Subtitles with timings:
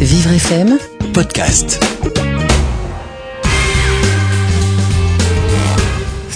[0.00, 0.78] Vivre FM
[1.12, 1.95] Podcast.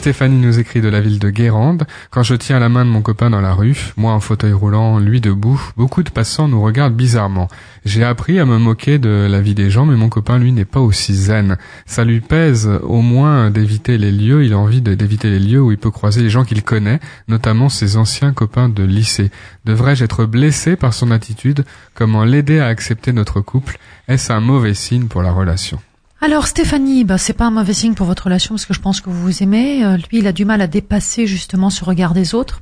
[0.01, 1.87] Stéphanie nous écrit de la ville de Guérande.
[2.11, 4.99] Quand je tiens la main de mon copain dans la rue, moi en fauteuil roulant,
[4.99, 7.49] lui debout, beaucoup de passants nous regardent bizarrement.
[7.85, 10.65] J'ai appris à me moquer de la vie des gens, mais mon copain, lui, n'est
[10.65, 11.59] pas aussi zen.
[11.85, 15.71] Ça lui pèse au moins d'éviter les lieux, il a envie d'éviter les lieux où
[15.71, 16.99] il peut croiser les gens qu'il connaît,
[17.29, 19.31] notamment ses anciens copains de lycée.
[19.67, 21.67] Devrais-je être blessé par son attitude?
[21.95, 23.79] Comment l'aider à accepter notre couple?
[24.09, 25.79] Est-ce un mauvais signe pour la relation?
[26.23, 29.01] Alors Stéphanie, bah, c'est pas un mauvais signe pour votre relation parce que je pense
[29.01, 29.85] que vous vous aimez.
[29.85, 32.61] Euh, lui, il a du mal à dépasser justement ce regard des autres.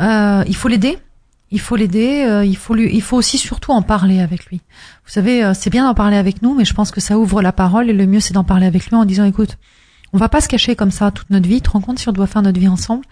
[0.00, 0.98] Euh, il faut l'aider.
[1.50, 2.24] Il faut l'aider.
[2.28, 4.60] euh, il faut lui, il faut aussi surtout en parler avec lui.
[5.06, 7.40] Vous savez, euh, c'est bien d'en parler avec nous, mais je pense que ça ouvre
[7.40, 9.56] la parole et le mieux c'est d'en parler avec lui en disant, écoute,
[10.12, 11.56] on va pas se cacher comme ça toute notre vie.
[11.56, 13.04] Tu te rends compte si on doit faire notre vie ensemble,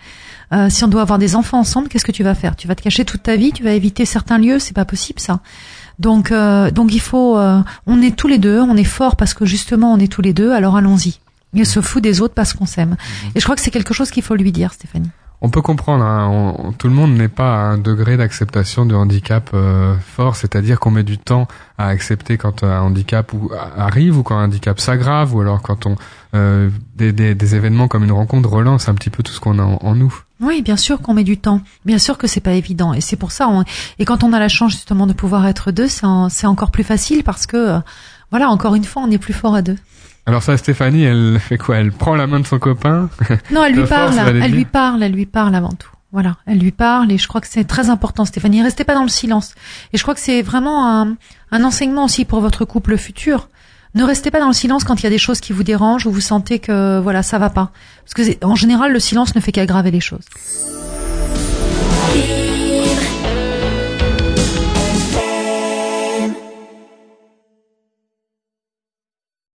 [0.69, 2.55] si on doit avoir des enfants ensemble, qu'est-ce que tu vas faire?
[2.55, 5.19] Tu vas te cacher toute ta vie, tu vas éviter certains lieux, c'est pas possible
[5.19, 5.41] ça.
[5.99, 9.35] Donc, euh, donc il faut, euh, on est tous les deux, on est forts parce
[9.35, 11.19] que justement on est tous les deux, alors allons-y.
[11.55, 12.97] Il se fout des autres parce qu'on s'aime.
[13.34, 15.11] Et je crois que c'est quelque chose qu'il faut lui dire, Stéphanie.
[15.45, 18.95] On peut comprendre, hein, on- tout le monde n'est pas à un degré d'acceptation du
[18.95, 24.17] handicap euh, fort, c'est-à-dire qu'on met du temps à accepter quand un handicap ou, arrive
[24.19, 25.97] ou quand un handicap s'aggrave ou alors quand on
[26.34, 29.59] euh, des, des, des événements comme une rencontre relancent un petit peu tout ce qu'on
[29.59, 30.15] a en, en nous.
[30.41, 31.61] Oui, bien sûr qu'on met du temps.
[31.84, 32.93] Bien sûr que c'est pas évident.
[32.95, 33.49] Et c'est pour ça.
[33.49, 33.65] on-
[33.99, 37.23] et quand on a la chance justement de pouvoir être deux, c'est encore plus facile
[37.25, 37.79] parce que, euh,
[38.33, 39.77] voilà, encore une fois, on est plus fort à deux.
[40.27, 41.77] Alors ça, Stéphanie, elle fait quoi?
[41.77, 43.11] Elle prend la main de son copain?
[43.52, 44.42] Non, elle lui force, parle.
[44.42, 45.02] Elle lui parle.
[45.05, 45.91] Elle lui parle avant tout.
[46.12, 48.62] Voilà, elle lui parle et je crois que c'est très important, Stéphanie.
[48.62, 49.55] Restez pas dans le silence.
[49.92, 51.16] Et je crois que c'est vraiment un,
[51.53, 53.48] un enseignement aussi pour votre couple futur.
[53.94, 56.06] Ne restez pas dans le silence quand il y a des choses qui vous dérangent
[56.06, 57.72] ou vous sentez que voilà ça va pas.
[58.05, 60.25] Parce que en général, le silence ne fait qu'aggraver les choses.